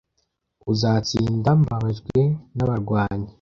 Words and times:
uzatsinda 0.71 1.49
mbabajwe 1.61 2.19
n'abarwanyi 2.55 3.29